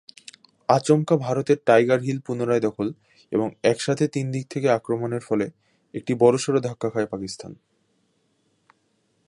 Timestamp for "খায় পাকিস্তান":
6.89-7.51